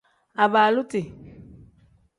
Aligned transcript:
Abaaluti. 0.43 1.01